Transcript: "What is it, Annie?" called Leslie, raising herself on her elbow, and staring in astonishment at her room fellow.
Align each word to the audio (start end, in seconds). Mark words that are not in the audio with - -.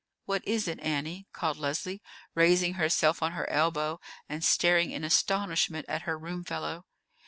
"What 0.25 0.41
is 0.47 0.67
it, 0.67 0.79
Annie?" 0.79 1.27
called 1.31 1.57
Leslie, 1.57 2.01
raising 2.33 2.73
herself 2.73 3.21
on 3.21 3.33
her 3.33 3.47
elbow, 3.51 3.99
and 4.27 4.43
staring 4.43 4.89
in 4.89 5.03
astonishment 5.03 5.85
at 5.87 6.09
her 6.09 6.17
room 6.17 6.43
fellow. 6.43 6.87